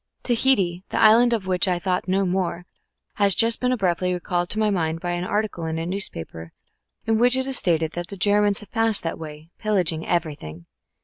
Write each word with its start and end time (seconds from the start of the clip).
Tahiti, 0.23 0.83
the 0.89 0.99
island 0.99 1.31
of 1.31 1.45
which 1.45 1.67
I 1.67 1.73
had 1.73 1.83
thought 1.83 2.07
no 2.07 2.25
more, 2.25 2.65
has 3.17 3.35
just 3.35 3.59
been 3.61 3.71
abruptly 3.71 4.11
recalled 4.11 4.49
to 4.49 4.57
my 4.57 4.71
mind 4.71 4.99
by 4.99 5.11
an 5.11 5.23
article 5.23 5.65
in 5.65 5.77
a 5.77 5.85
newspaper, 5.85 6.53
in 7.05 7.19
which 7.19 7.37
it 7.37 7.45
is 7.45 7.59
stated 7.59 7.91
that 7.91 8.07
the 8.07 8.17
Germans 8.17 8.61
have 8.61 8.71
passed 8.71 9.03
that 9.03 9.19
way, 9.19 9.51
pillaging 9.59 10.07
everything. 10.07 10.65